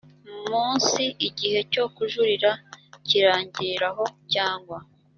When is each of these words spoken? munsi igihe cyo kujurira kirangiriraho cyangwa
munsi 0.49 1.03
igihe 1.27 1.59
cyo 1.73 1.85
kujurira 1.95 2.51
kirangiriraho 3.07 4.03
cyangwa 4.33 4.77